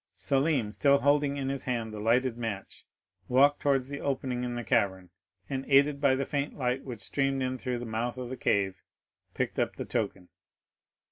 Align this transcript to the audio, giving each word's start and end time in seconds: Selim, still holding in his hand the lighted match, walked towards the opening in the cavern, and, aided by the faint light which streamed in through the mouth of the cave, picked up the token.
Selim, 0.15 0.71
still 0.71 0.97
holding 0.97 1.37
in 1.37 1.49
his 1.49 1.65
hand 1.65 1.93
the 1.93 1.99
lighted 1.99 2.35
match, 2.35 2.87
walked 3.27 3.59
towards 3.61 3.87
the 3.89 4.01
opening 4.01 4.43
in 4.43 4.55
the 4.55 4.63
cavern, 4.63 5.11
and, 5.47 5.63
aided 5.67 6.01
by 6.01 6.15
the 6.15 6.25
faint 6.25 6.55
light 6.57 6.83
which 6.83 7.01
streamed 7.01 7.43
in 7.43 7.55
through 7.59 7.77
the 7.77 7.85
mouth 7.85 8.17
of 8.17 8.29
the 8.29 8.35
cave, 8.35 8.81
picked 9.35 9.59
up 9.59 9.75
the 9.75 9.85
token. 9.85 10.29